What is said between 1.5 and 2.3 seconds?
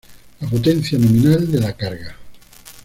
de la carga.